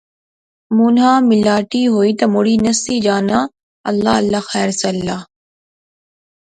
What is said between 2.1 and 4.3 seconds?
تہ مڑی نسی جانا، اللہ